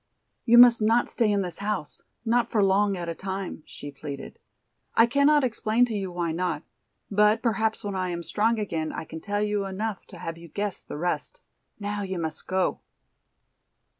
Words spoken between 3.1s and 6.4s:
time," she pleaded. "I cannot explain to you why